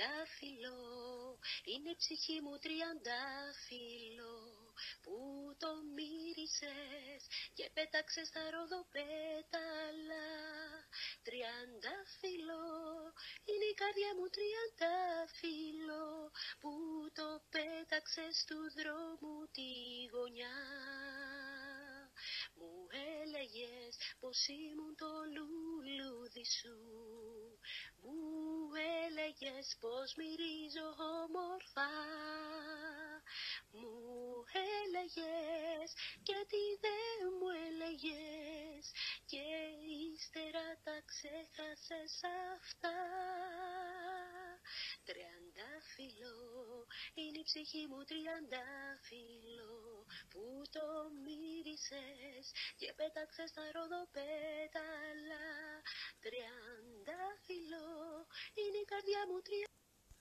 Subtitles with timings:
[0.00, 0.78] Τριαντάφυλλο,
[1.64, 4.36] είναι η ψυχή μου τριαντάφυλλο
[5.02, 5.16] που
[5.62, 7.20] το μύρισες
[7.56, 10.28] και πέταξες στα ροδοπέταλα.
[11.26, 12.66] Τριαντάφυλλο,
[13.48, 16.06] είναι η καρδιά μου τριαντάφυλλο
[16.60, 16.72] που
[17.18, 19.70] το πέταξες του δρόμου τη
[20.12, 20.58] γωνιά.
[22.58, 22.74] Μου
[23.12, 26.89] έλεγες πως ήμουν το λουλούδι σου μου
[29.60, 30.88] έλεγες πως μυρίζω
[31.24, 31.90] όμορφα.
[33.78, 35.90] Μου έλεγες
[36.22, 38.84] και τι δεν μου έλεγες
[39.30, 39.44] Και
[40.14, 42.20] ύστερα τα ξέχασες
[42.56, 42.98] αυτά.
[45.06, 46.38] Τριαντάφυλλο,
[47.14, 49.74] είναι η ψυχή μου τριαντάφυλλο
[50.30, 50.42] Που
[50.74, 50.86] το
[51.24, 52.44] μύρισες
[52.76, 54.89] και πέταξες τα ροδοπέταλα
[57.50, 59.79] Τριαντάφυλλο, είναι η καρδιά μου τριαντάφυλλο